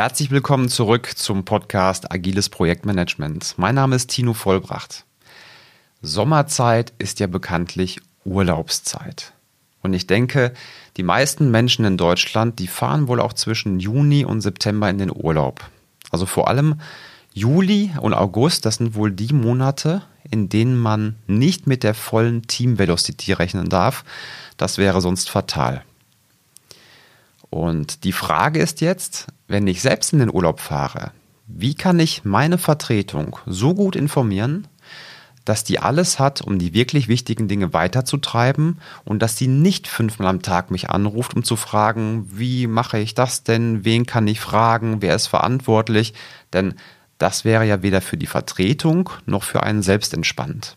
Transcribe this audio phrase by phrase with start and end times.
[0.00, 3.56] Herzlich willkommen zurück zum Podcast Agiles Projektmanagement.
[3.58, 5.04] Mein Name ist Tino Vollbracht.
[6.00, 9.34] Sommerzeit ist ja bekanntlich Urlaubszeit.
[9.82, 10.54] Und ich denke,
[10.96, 15.12] die meisten Menschen in Deutschland, die fahren wohl auch zwischen Juni und September in den
[15.14, 15.68] Urlaub.
[16.10, 16.80] Also vor allem
[17.34, 22.46] Juli und August, das sind wohl die Monate, in denen man nicht mit der vollen
[22.46, 24.04] Team Velocity rechnen darf.
[24.56, 25.84] Das wäre sonst fatal.
[27.50, 31.10] Und die Frage ist jetzt, wenn ich selbst in den Urlaub fahre,
[31.46, 34.68] wie kann ich meine Vertretung so gut informieren,
[35.44, 40.28] dass die alles hat, um die wirklich wichtigen Dinge weiterzutreiben und dass sie nicht fünfmal
[40.28, 44.38] am Tag mich anruft, um zu fragen, wie mache ich das denn, wen kann ich
[44.38, 46.14] fragen, wer ist verantwortlich,
[46.52, 46.74] denn
[47.18, 50.76] das wäre ja weder für die Vertretung noch für einen selbst entspannt.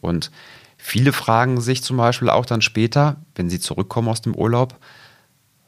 [0.00, 0.30] Und
[0.76, 4.74] viele fragen sich zum Beispiel auch dann später, wenn sie zurückkommen aus dem Urlaub,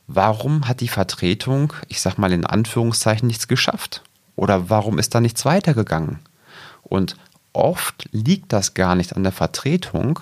[0.07, 4.03] warum hat die Vertretung, ich sag mal in Anführungszeichen, nichts geschafft?
[4.37, 6.19] Oder warum ist da nichts weitergegangen?
[6.83, 7.17] Und
[7.53, 10.21] oft liegt das gar nicht an der Vertretung,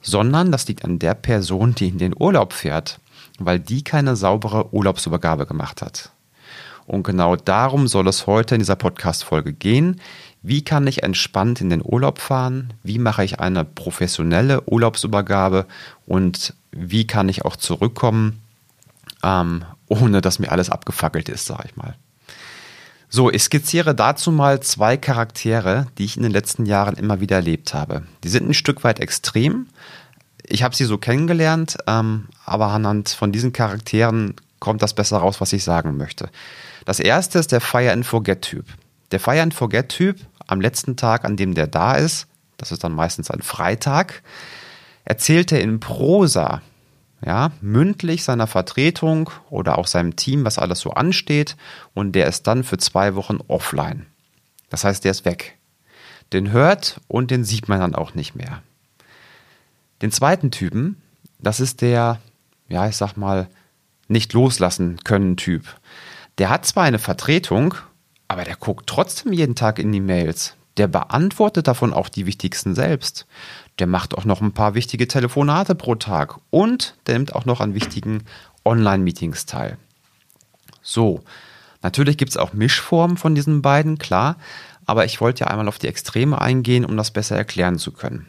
[0.00, 3.00] sondern das liegt an der Person, die in den Urlaub fährt,
[3.38, 6.10] weil die keine saubere Urlaubsübergabe gemacht hat.
[6.86, 10.00] Und genau darum soll es heute in dieser Podcast-Folge gehen.
[10.40, 12.72] Wie kann ich entspannt in den Urlaub fahren?
[12.82, 15.66] Wie mache ich eine professionelle Urlaubsübergabe?
[16.06, 18.40] Und wie kann ich auch zurückkommen
[19.28, 21.94] ähm, ohne dass mir alles abgefackelt ist, sage ich mal.
[23.10, 27.36] So, ich skizziere dazu mal zwei Charaktere, die ich in den letzten Jahren immer wieder
[27.36, 28.02] erlebt habe.
[28.22, 29.66] Die sind ein Stück weit extrem.
[30.42, 35.40] Ich habe sie so kennengelernt, ähm, aber anhand von diesen Charakteren kommt das besser raus,
[35.40, 36.28] was ich sagen möchte.
[36.84, 38.66] Das erste ist der Fire and Forget Typ.
[39.10, 42.26] Der Fire and Forget Typ am letzten Tag, an dem der da ist,
[42.56, 44.22] das ist dann meistens ein Freitag,
[45.04, 46.60] erzählt er in Prosa
[47.24, 51.56] ja, mündlich seiner Vertretung oder auch seinem Team, was alles so ansteht,
[51.94, 54.06] und der ist dann für zwei Wochen offline.
[54.70, 55.56] Das heißt, der ist weg.
[56.32, 58.62] Den hört und den sieht man dann auch nicht mehr.
[60.02, 61.00] Den zweiten Typen,
[61.38, 62.20] das ist der,
[62.68, 63.48] ja, ich sag mal,
[64.08, 65.64] nicht loslassen können Typ.
[66.38, 67.74] Der hat zwar eine Vertretung,
[68.28, 70.54] aber der guckt trotzdem jeden Tag in die Mails.
[70.76, 73.26] Der beantwortet davon auch die wichtigsten selbst.
[73.78, 77.60] Der macht auch noch ein paar wichtige Telefonate pro Tag und der nimmt auch noch
[77.60, 78.24] an wichtigen
[78.64, 79.78] Online-Meetings teil.
[80.82, 81.22] So,
[81.82, 84.36] natürlich gibt es auch Mischformen von diesen beiden, klar,
[84.86, 88.26] aber ich wollte ja einmal auf die Extreme eingehen, um das besser erklären zu können.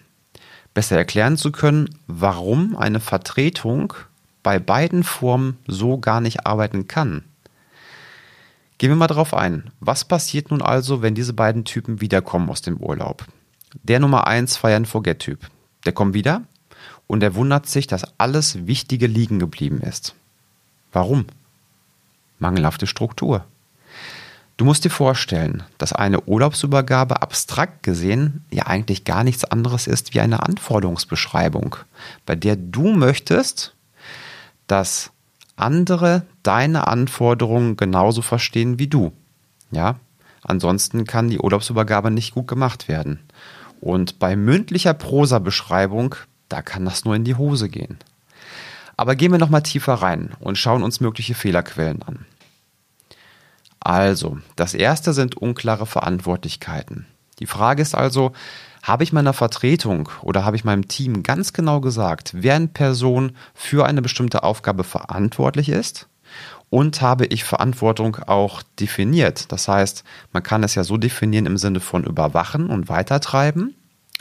[0.73, 3.93] Besser erklären zu können, warum eine Vertretung
[4.43, 7.23] bei beiden Formen so gar nicht arbeiten kann.
[8.77, 9.71] Gehen wir mal drauf ein.
[9.79, 13.25] Was passiert nun also, wenn diese beiden Typen wiederkommen aus dem Urlaub?
[13.83, 15.49] Der Nummer 1 Fire and Forget Typ.
[15.85, 16.43] Der kommt wieder
[17.07, 20.15] und er wundert sich, dass alles Wichtige liegen geblieben ist.
[20.91, 21.25] Warum?
[22.39, 23.45] Mangelhafte Struktur.
[24.57, 30.13] Du musst dir vorstellen, dass eine Urlaubsübergabe abstrakt gesehen ja eigentlich gar nichts anderes ist
[30.13, 31.77] wie eine Anforderungsbeschreibung,
[32.25, 33.73] bei der du möchtest,
[34.67, 35.11] dass
[35.55, 39.13] andere deine Anforderungen genauso verstehen wie du.
[39.71, 39.95] Ja?
[40.41, 43.19] Ansonsten kann die Urlaubsübergabe nicht gut gemacht werden.
[43.81, 46.15] Und bei mündlicher Prosa-Beschreibung,
[46.49, 47.97] da kann das nur in die Hose gehen.
[48.97, 52.25] Aber gehen wir nochmal tiefer rein und schauen uns mögliche Fehlerquellen an.
[53.79, 57.05] Also, das erste sind unklare Verantwortlichkeiten.
[57.39, 58.33] Die Frage ist also,
[58.83, 63.37] habe ich meiner Vertretung oder habe ich meinem Team ganz genau gesagt, wer eine Person
[63.53, 66.08] für eine bestimmte Aufgabe verantwortlich ist?
[66.69, 69.51] Und habe ich Verantwortung auch definiert?
[69.51, 70.03] Das heißt,
[70.33, 73.75] man kann es ja so definieren im Sinne von überwachen und weitertreiben,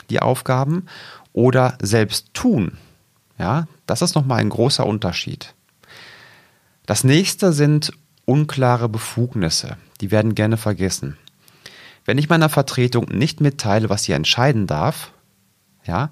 [0.09, 0.87] die Aufgaben,
[1.33, 2.77] oder selbst tun.
[3.37, 5.53] Ja, das ist nochmal ein großer Unterschied.
[6.85, 7.93] Das nächste sind
[8.25, 9.77] unklare Befugnisse.
[10.01, 11.17] Die werden gerne vergessen.
[12.05, 15.11] Wenn ich meiner Vertretung nicht mitteile, was sie entscheiden darf,
[15.85, 16.09] ja,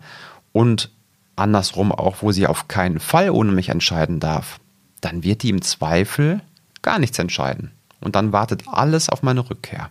[0.51, 0.91] und
[1.35, 4.59] andersrum auch, wo sie auf keinen Fall ohne mich entscheiden darf,
[5.01, 6.41] dann wird die im Zweifel
[6.81, 7.71] gar nichts entscheiden.
[7.99, 9.89] Und dann wartet alles auf meine Rückkehr.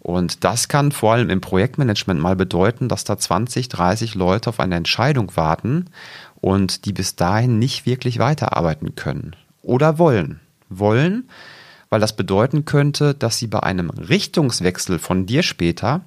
[0.00, 4.60] Und das kann vor allem im Projektmanagement mal bedeuten, dass da 20, 30 Leute auf
[4.60, 5.86] eine Entscheidung warten
[6.40, 10.40] und die bis dahin nicht wirklich weiterarbeiten können oder wollen.
[10.68, 11.28] Wollen,
[11.90, 16.02] weil das bedeuten könnte, dass sie bei einem Richtungswechsel von dir später,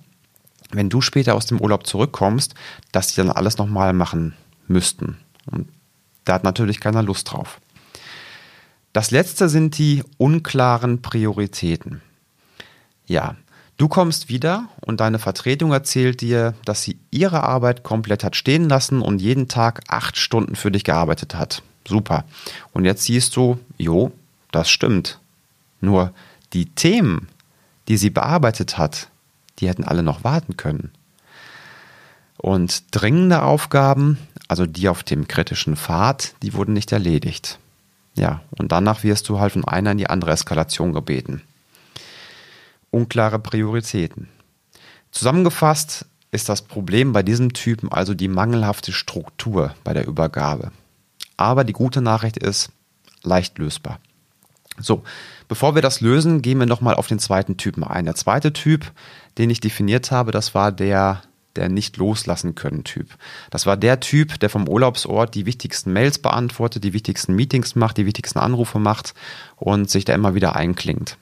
[0.71, 2.55] wenn du später aus dem Urlaub zurückkommst,
[2.91, 4.33] dass sie dann alles nochmal machen
[4.67, 5.17] müssten.
[5.45, 5.67] Und
[6.23, 7.59] da hat natürlich keiner Lust drauf.
[8.93, 12.01] Das letzte sind die unklaren Prioritäten.
[13.05, 13.35] Ja,
[13.77, 18.67] du kommst wieder und deine Vertretung erzählt dir, dass sie ihre Arbeit komplett hat stehen
[18.67, 21.63] lassen und jeden Tag acht Stunden für dich gearbeitet hat.
[21.87, 22.25] Super.
[22.73, 24.11] Und jetzt siehst du, jo,
[24.51, 25.19] das stimmt.
[25.79, 26.13] Nur
[26.53, 27.29] die Themen,
[27.87, 29.07] die sie bearbeitet hat,
[29.59, 30.91] die hätten alle noch warten können.
[32.37, 34.17] Und dringende Aufgaben,
[34.47, 37.59] also die auf dem kritischen Pfad, die wurden nicht erledigt.
[38.15, 41.41] Ja, und danach wirst du halt von einer in die andere Eskalation gebeten.
[42.89, 44.27] Unklare Prioritäten.
[45.11, 50.71] Zusammengefasst ist das Problem bei diesem Typen also die mangelhafte Struktur bei der Übergabe.
[51.37, 52.71] Aber die gute Nachricht ist,
[53.23, 53.99] leicht lösbar.
[54.79, 55.03] So,
[55.47, 58.05] bevor wir das lösen, gehen wir nochmal auf den zweiten Typen ein.
[58.05, 58.91] Der zweite Typ,
[59.37, 61.21] den ich definiert habe, das war der,
[61.55, 63.07] der nicht loslassen können Typ.
[63.49, 67.97] Das war der Typ, der vom Urlaubsort die wichtigsten Mails beantwortet, die wichtigsten Meetings macht,
[67.97, 69.13] die wichtigsten Anrufe macht
[69.57, 71.17] und sich da immer wieder einklingt.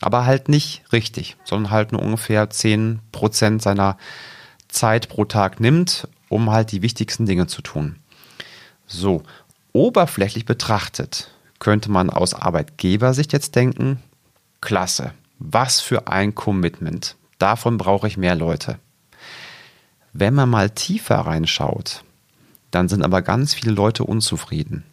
[0.00, 3.96] Aber halt nicht richtig, sondern halt nur ungefähr 10% seiner
[4.68, 7.96] Zeit pro Tag nimmt, um halt die wichtigsten Dinge zu tun.
[8.86, 9.22] So,
[9.72, 14.02] oberflächlich betrachtet könnte man aus Arbeitgebersicht jetzt denken,
[14.60, 17.16] klasse, was für ein Commitment.
[17.38, 18.78] Davon brauche ich mehr Leute.
[20.16, 22.04] Wenn man mal tiefer reinschaut,
[22.70, 24.84] dann sind aber ganz viele Leute unzufrieden.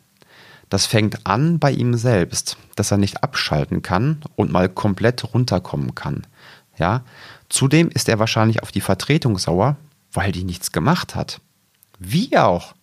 [0.68, 5.94] Das fängt an bei ihm selbst, dass er nicht abschalten kann und mal komplett runterkommen
[5.94, 6.26] kann.
[6.80, 7.04] Ja,
[7.50, 9.76] zudem ist er wahrscheinlich auf die Vertretung sauer,
[10.12, 11.40] weil die nichts gemacht hat.
[12.00, 12.74] Wie auch,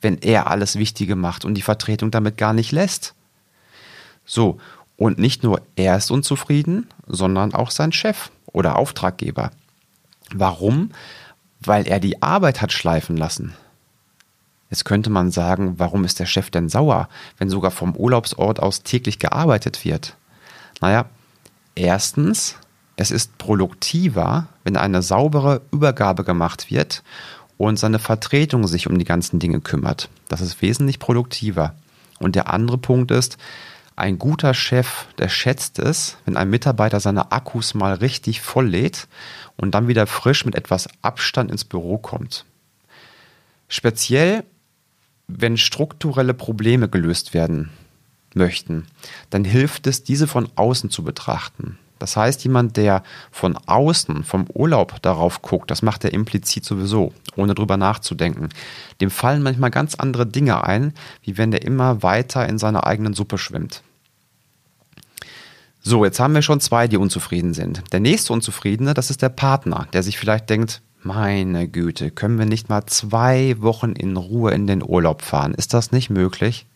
[0.00, 3.14] wenn er alles Wichtige macht und die Vertretung damit gar nicht lässt.
[4.24, 4.58] So,
[4.96, 9.50] und nicht nur er ist unzufrieden, sondern auch sein Chef oder Auftraggeber.
[10.32, 10.92] Warum?
[11.60, 13.54] Weil er die Arbeit hat schleifen lassen.
[14.70, 17.08] Jetzt könnte man sagen, warum ist der Chef denn sauer,
[17.38, 20.16] wenn sogar vom Urlaubsort aus täglich gearbeitet wird?
[20.80, 21.06] Naja,
[21.74, 22.56] erstens,
[22.96, 27.02] es ist produktiver, wenn eine saubere Übergabe gemacht wird
[27.56, 30.08] und seine Vertretung sich um die ganzen Dinge kümmert.
[30.28, 31.74] Das ist wesentlich produktiver.
[32.18, 33.38] Und der andere Punkt ist,
[33.96, 39.06] ein guter Chef, der schätzt es, wenn ein Mitarbeiter seine Akkus mal richtig voll lädt
[39.56, 42.44] und dann wieder frisch mit etwas Abstand ins Büro kommt.
[43.68, 44.44] Speziell,
[45.28, 47.70] wenn strukturelle Probleme gelöst werden
[48.34, 48.86] möchten,
[49.30, 51.78] dann hilft es, diese von außen zu betrachten.
[51.98, 57.12] Das heißt, jemand, der von außen, vom Urlaub darauf guckt, das macht er implizit sowieso,
[57.36, 58.48] ohne drüber nachzudenken.
[59.00, 60.92] Dem fallen manchmal ganz andere Dinge ein,
[61.22, 63.82] wie wenn der immer weiter in seiner eigenen Suppe schwimmt.
[65.86, 67.82] So, jetzt haben wir schon zwei, die unzufrieden sind.
[67.92, 72.46] Der nächste Unzufriedene, das ist der Partner, der sich vielleicht denkt, meine Güte, können wir
[72.46, 75.52] nicht mal zwei Wochen in Ruhe in den Urlaub fahren?
[75.52, 76.66] Ist das nicht möglich?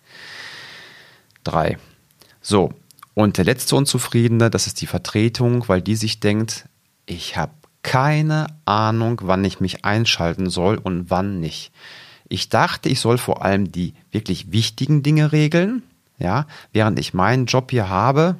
[1.42, 1.78] Drei.
[2.42, 2.74] So,
[3.18, 6.66] und der letzte Unzufriedene, das ist die Vertretung, weil die sich denkt,
[7.06, 11.72] ich habe keine Ahnung, wann ich mich einschalten soll und wann nicht.
[12.28, 15.82] Ich dachte, ich soll vor allem die wirklich wichtigen Dinge regeln,
[16.18, 18.36] ja, während ich meinen Job hier habe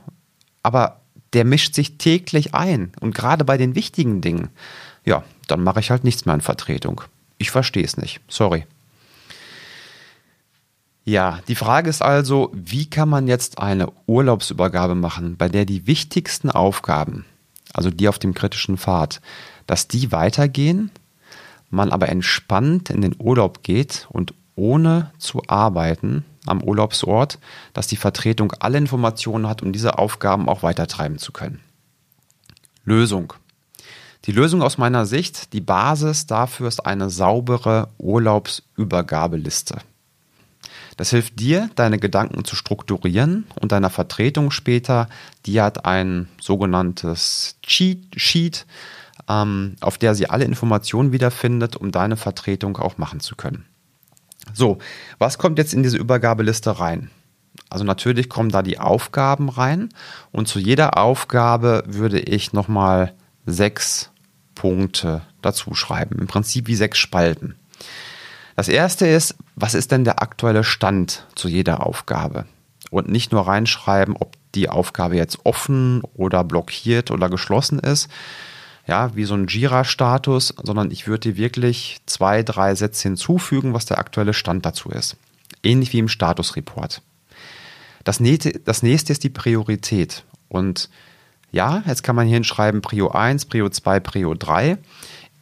[0.69, 1.01] aber
[1.33, 4.51] der mischt sich täglich ein und gerade bei den wichtigen Dingen,
[5.05, 7.01] ja, dann mache ich halt nichts mehr in Vertretung.
[7.39, 8.21] Ich verstehe es nicht.
[8.29, 8.67] Sorry.
[11.09, 15.87] Ja, die Frage ist also, wie kann man jetzt eine Urlaubsübergabe machen, bei der die
[15.87, 17.25] wichtigsten Aufgaben,
[17.73, 19.23] also die auf dem kritischen Pfad,
[19.67, 20.91] dass die weitergehen,
[21.71, 27.39] man aber entspannt in den Urlaub geht und ohne zu arbeiten am Urlaubsort,
[27.73, 31.61] dass die Vertretung alle Informationen hat, um diese Aufgaben auch weitertreiben zu können.
[32.85, 33.33] Lösung.
[34.27, 39.79] Die Lösung aus meiner Sicht, die Basis dafür ist eine saubere Urlaubsübergabeliste.
[40.99, 45.09] Das hilft dir, deine Gedanken zu strukturieren und deiner Vertretung später,
[45.47, 48.67] die hat ein sogenanntes Cheat Sheet,
[49.29, 53.65] ähm, auf der sie alle Informationen wiederfindet, um deine Vertretung auch machen zu können.
[54.53, 54.79] So,
[55.19, 57.13] was kommt jetzt in diese Übergabeliste rein?
[57.71, 59.91] Also natürlich kommen da die Aufgaben rein
[60.33, 63.15] und zu jeder Aufgabe würde ich nochmal
[63.47, 64.11] sechs
[64.57, 66.19] Punkte dazu schreiben.
[66.19, 67.55] Im Prinzip wie sechs Spalten.
[68.59, 72.45] Das erste ist, was ist denn der aktuelle Stand zu jeder Aufgabe?
[72.91, 78.11] Und nicht nur reinschreiben, ob die Aufgabe jetzt offen oder blockiert oder geschlossen ist,
[78.85, 83.99] ja, wie so ein Jira-Status, sondern ich würde wirklich zwei, drei Sätze hinzufügen, was der
[83.99, 85.17] aktuelle Stand dazu ist.
[85.63, 87.01] Ähnlich wie im Statusreport.
[88.03, 88.21] Das
[88.65, 90.25] das nächste ist die Priorität.
[90.49, 90.91] Und
[91.53, 94.79] ja, jetzt kann man hier hinschreiben Prio 1, Prio 2, Prio 3.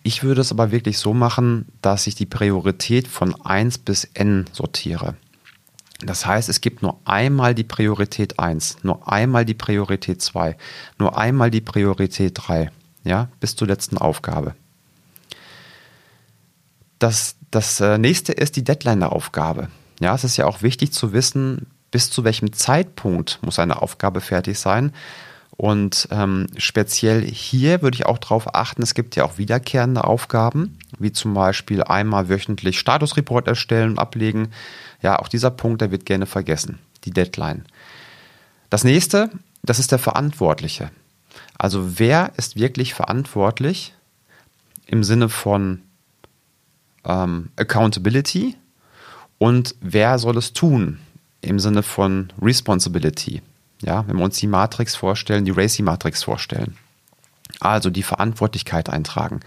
[0.06, 4.44] Ich würde es aber wirklich so machen, dass ich die Priorität von 1 bis n
[4.52, 5.16] sortiere.
[5.98, 10.56] Das heißt, es gibt nur einmal die Priorität 1, nur einmal die Priorität 2,
[11.00, 12.70] nur einmal die Priorität 3
[13.02, 14.54] ja, bis zur letzten Aufgabe.
[17.00, 19.70] Das, das äh, nächste ist die Deadline der Aufgabe.
[19.98, 24.20] Ja, es ist ja auch wichtig zu wissen, bis zu welchem Zeitpunkt muss eine Aufgabe
[24.20, 24.92] fertig sein.
[25.56, 30.78] Und ähm, speziell hier würde ich auch darauf achten, es gibt ja auch wiederkehrende Aufgaben,
[30.98, 34.48] wie zum Beispiel einmal wöchentlich Statusreport erstellen und ablegen.
[35.00, 37.64] Ja, auch dieser Punkt, der wird gerne vergessen, die Deadline.
[38.68, 39.30] Das nächste,
[39.62, 40.90] das ist der Verantwortliche.
[41.56, 43.94] Also wer ist wirklich verantwortlich
[44.86, 45.80] im Sinne von
[47.04, 48.56] ähm, Accountability
[49.38, 50.98] und wer soll es tun
[51.40, 53.40] im Sinne von Responsibility?
[53.83, 56.76] Ja, wenn wir uns die Matrix vorstellen, die Racy-Matrix vorstellen.
[57.61, 59.40] Also die Verantwortlichkeit eintragen.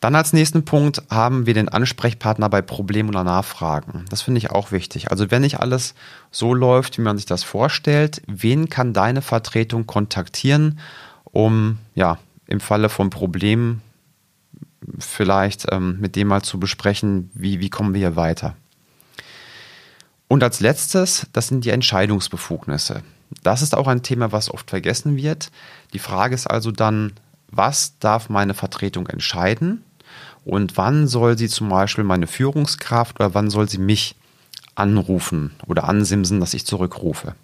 [0.00, 4.04] Dann als nächsten Punkt haben wir den Ansprechpartner bei Problemen oder Nachfragen.
[4.10, 5.10] Das finde ich auch wichtig.
[5.10, 5.94] Also wenn nicht alles
[6.30, 10.78] so läuft, wie man sich das vorstellt, wen kann deine Vertretung kontaktieren,
[11.24, 13.82] um ja im Falle von Problemen
[15.00, 18.54] vielleicht ähm, mit dem mal zu besprechen, wie, wie kommen wir hier weiter.
[20.28, 23.02] Und als letztes, das sind die Entscheidungsbefugnisse.
[23.42, 25.50] Das ist auch ein Thema, was oft vergessen wird.
[25.92, 27.12] Die Frage ist also dann,
[27.50, 29.84] was darf meine Vertretung entscheiden
[30.44, 34.16] und wann soll sie zum Beispiel meine Führungskraft oder wann soll sie mich
[34.74, 37.34] anrufen oder ansimsen, dass ich zurückrufe.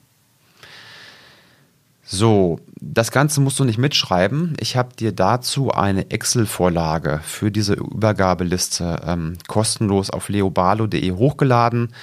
[2.06, 4.54] So, das Ganze musst du nicht mitschreiben.
[4.60, 11.94] Ich habe dir dazu eine Excel-Vorlage für diese Übergabeliste ähm, kostenlos auf leobalo.de hochgeladen.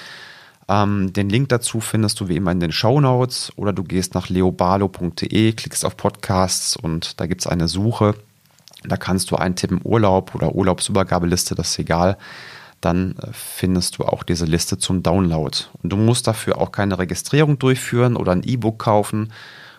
[0.72, 4.16] Ähm, den Link dazu findest du wie immer in den Show Notes oder du gehst
[4.16, 8.16] nach leobalo.de, klickst auf Podcasts und da gibt es eine Suche.
[8.86, 12.18] Da kannst du eintippen Urlaub oder Urlaubsübergabeliste, das ist egal.
[12.80, 15.58] Dann äh, findest du auch diese Liste zum Download.
[15.84, 19.34] Und du musst dafür auch keine Registrierung durchführen oder ein E-Book kaufen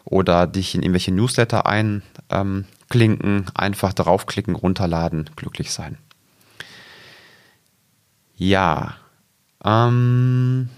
[0.05, 5.97] oder dich in irgendwelche Newsletter einklinken, einfach draufklicken, runterladen, glücklich sein.
[8.37, 8.97] Ja,
[9.65, 10.69] ähm,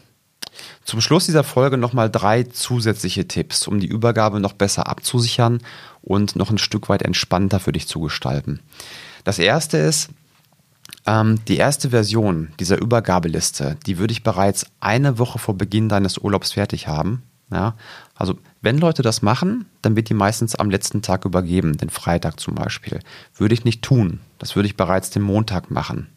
[0.84, 5.60] zum Schluss dieser Folge nochmal drei zusätzliche Tipps, um die Übergabe noch besser abzusichern
[6.02, 8.60] und noch ein Stück weit entspannter für dich zu gestalten.
[9.24, 10.10] Das erste ist,
[11.06, 16.18] ähm, die erste Version dieser Übergabeliste, die würde ich bereits eine Woche vor Beginn deines
[16.18, 17.22] Urlaubs fertig haben.
[17.50, 17.76] Ja,
[18.14, 22.40] also wenn Leute das machen, dann wird die meistens am letzten Tag übergeben, den Freitag
[22.40, 23.00] zum Beispiel.
[23.36, 24.20] Würde ich nicht tun.
[24.38, 26.08] Das würde ich bereits den Montag machen.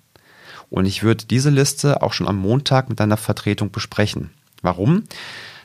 [0.70, 4.32] Und ich würde diese Liste auch schon am Montag mit deiner Vertretung besprechen.
[4.62, 5.04] Warum?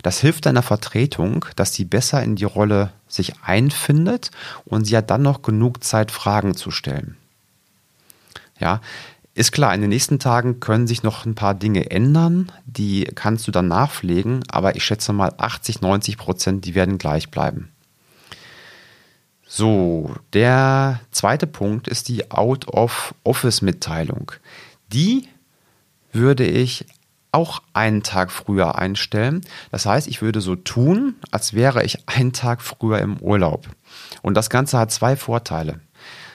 [0.03, 4.31] Das hilft deiner Vertretung, dass sie besser in die Rolle sich einfindet
[4.65, 7.17] und sie hat dann noch genug Zeit, Fragen zu stellen.
[8.59, 8.81] Ja,
[9.35, 13.49] ist klar, in den nächsten Tagen können sich noch ein paar Dinge ändern, die kannst
[13.49, 17.71] du dann nachpflegen, aber ich schätze mal 80, 90 Prozent, die werden gleich bleiben.
[19.47, 24.33] So, der zweite Punkt ist die Out-of-Office-Mitteilung.
[24.93, 25.29] Die
[26.13, 26.87] würde ich
[27.33, 29.41] auch einen Tag früher einstellen.
[29.71, 33.69] Das heißt, ich würde so tun, als wäre ich einen Tag früher im Urlaub.
[34.21, 35.81] Und das Ganze hat zwei Vorteile.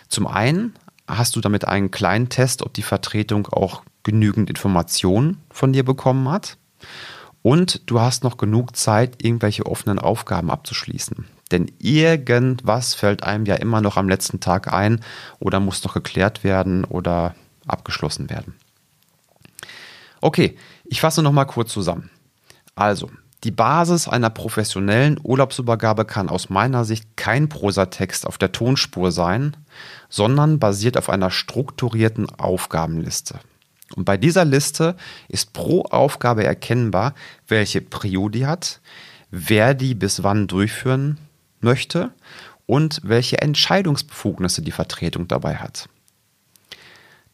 [0.10, 0.74] Zum einen
[1.08, 6.30] hast du damit einen kleinen Test, ob die Vertretung auch genügend Informationen von dir bekommen
[6.30, 6.58] hat.
[7.44, 11.26] Und du hast noch genug Zeit, irgendwelche offenen Aufgaben abzuschließen.
[11.52, 15.02] Denn irgendwas fällt einem ja immer noch am letzten Tag ein
[15.40, 17.36] oder muss noch geklärt werden oder
[17.68, 18.56] abgeschlossen werden.
[20.22, 22.10] Okay, ich fasse noch mal kurz zusammen.
[22.76, 23.10] Also,
[23.44, 29.56] die Basis einer professionellen Urlaubsübergabe kann aus meiner Sicht kein Prosatext auf der Tonspur sein,
[30.10, 33.40] sondern basiert auf einer strukturierten Aufgabenliste.
[33.96, 34.96] Und bei dieser Liste
[35.28, 37.14] ist pro Aufgabe erkennbar,
[37.48, 38.82] welche Prio die hat,
[39.30, 41.20] wer die bis wann durchführen
[41.62, 42.12] möchte
[42.66, 45.88] und welche Entscheidungsbefugnisse die Vertretung dabei hat.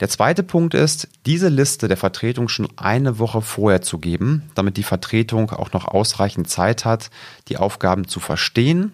[0.03, 4.75] Der zweite Punkt ist, diese Liste der Vertretung schon eine Woche vorher zu geben, damit
[4.75, 7.09] die Vertretung auch noch ausreichend Zeit hat,
[7.47, 8.91] die Aufgaben zu verstehen,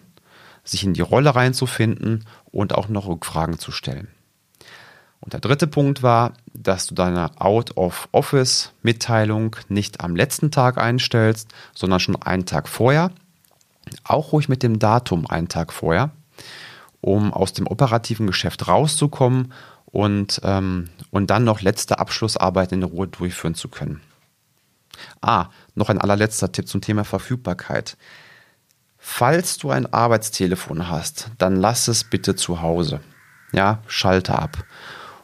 [0.62, 4.06] sich in die Rolle reinzufinden und auch noch Rückfragen zu stellen.
[5.18, 11.98] Und der dritte Punkt war, dass du deine Out-of-Office-Mitteilung nicht am letzten Tag einstellst, sondern
[11.98, 13.10] schon einen Tag vorher.
[14.04, 16.12] Auch ruhig mit dem Datum einen Tag vorher,
[17.00, 19.52] um aus dem operativen Geschäft rauszukommen
[19.92, 24.00] und, ähm, und dann noch letzte Abschlussarbeit in Ruhe durchführen zu können.
[25.20, 27.96] Ah, noch ein allerletzter Tipp zum Thema Verfügbarkeit.
[28.98, 33.00] Falls du ein Arbeitstelefon hast, dann lass es bitte zu Hause.
[33.52, 34.64] Ja, schalte ab.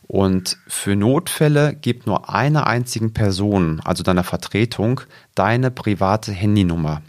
[0.09, 5.01] Und für Notfälle gib nur einer einzigen Person, also deiner Vertretung,
[5.35, 7.03] deine private Handynummer.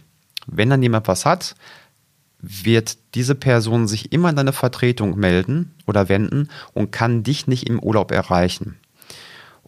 [0.46, 1.54] Wenn dann jemand was hat,
[2.40, 7.68] wird diese Person sich immer in deine Vertretung melden oder wenden und kann dich nicht
[7.68, 8.76] im Urlaub erreichen.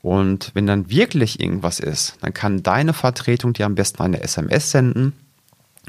[0.02, 4.70] Und wenn dann wirklich irgendwas ist, dann kann deine Vertretung dir am besten eine SMS
[4.70, 5.12] senden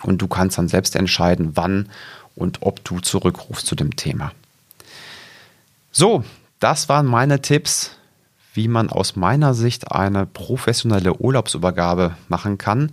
[0.01, 1.89] und du kannst dann selbst entscheiden, wann
[2.35, 4.31] und ob du zurückrufst zu dem Thema.
[5.91, 6.23] So,
[6.59, 7.91] das waren meine Tipps,
[8.53, 12.91] wie man aus meiner Sicht eine professionelle Urlaubsübergabe machen kann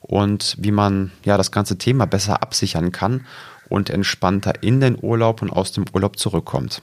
[0.00, 3.26] und wie man ja das ganze Thema besser absichern kann
[3.68, 6.82] und entspannter in den Urlaub und aus dem Urlaub zurückkommt.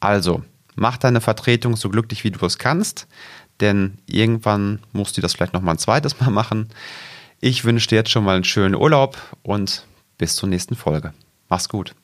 [0.00, 0.42] Also,
[0.74, 3.06] mach deine Vertretung so glücklich wie du es kannst,
[3.60, 6.68] denn irgendwann musst du das vielleicht noch mal ein zweites Mal machen.
[7.40, 9.86] Ich wünsche dir jetzt schon mal einen schönen Urlaub und
[10.18, 11.14] bis zur nächsten Folge.
[11.48, 11.94] Mach's gut.